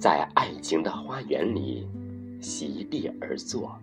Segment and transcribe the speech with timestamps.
[0.00, 1.86] 在爱情的花园里
[2.40, 3.78] 席地而坐。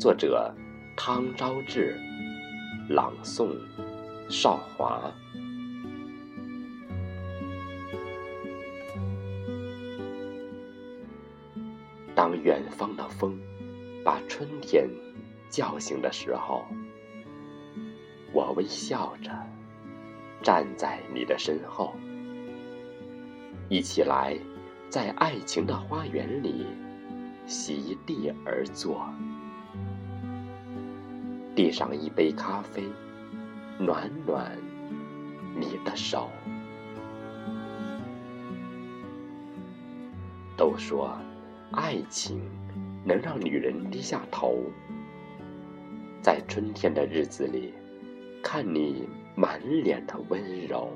[0.00, 0.52] 作者：
[0.96, 1.96] 汤昭志，
[2.88, 3.56] 朗诵：
[4.28, 5.08] 少华。
[12.12, 13.38] 当远方的风
[14.04, 14.90] 把春天
[15.48, 16.64] 叫醒的时候，
[18.32, 19.30] 我微笑着
[20.42, 21.94] 站在你的身后，
[23.68, 24.36] 一起来
[24.90, 26.66] 在爱情的花园里
[27.46, 29.08] 席地而坐，
[31.54, 32.82] 递上一杯咖啡，
[33.78, 34.58] 暖暖
[35.54, 36.28] 你的手。
[40.56, 41.16] 都说。
[41.72, 42.40] 爱情
[43.04, 44.58] 能让女人低下头，
[46.20, 47.72] 在春天的日子里，
[48.42, 50.90] 看你满脸的温柔。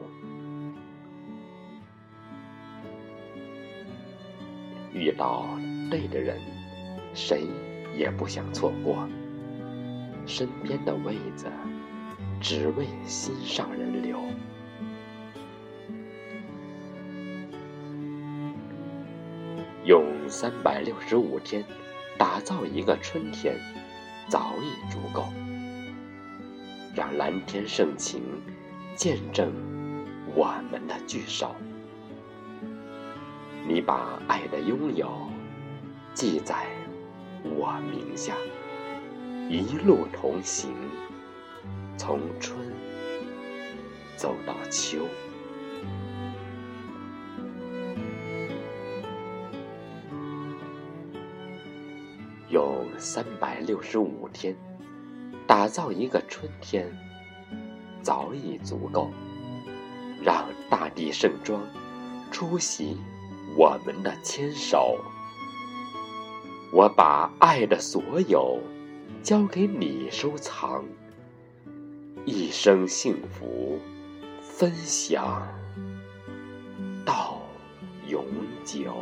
[4.95, 5.47] 遇到
[5.91, 6.41] 对的人，
[7.12, 7.47] 谁
[7.97, 9.09] 也不想错过。
[10.25, 11.47] 身边的位子，
[12.41, 14.19] 只为心上人留。
[19.84, 21.62] 用三百六十五天
[22.17, 23.55] 打造一个春天，
[24.29, 25.27] 早已足够。
[26.95, 28.23] 让蓝天盛情
[28.95, 29.53] 见证
[30.34, 31.55] 我们的聚首。
[33.67, 35.11] 你把爱的拥有
[36.12, 36.67] 记在
[37.43, 38.34] 我名下，
[39.48, 40.70] 一路同行，
[41.97, 42.59] 从春
[44.17, 44.98] 走到秋。
[52.51, 54.55] 用三百六十五天
[55.47, 56.87] 打造一个春天，
[58.03, 59.11] 早已足够。
[60.23, 61.61] 让大地盛装
[62.30, 62.97] 出席
[63.57, 64.98] 我们的牵手。
[66.73, 68.59] 我把爱的所有
[69.23, 70.85] 交给你收藏，
[72.25, 73.79] 一生幸福
[74.42, 75.47] 分享
[77.05, 77.41] 到
[78.09, 78.25] 永
[78.65, 78.92] 久。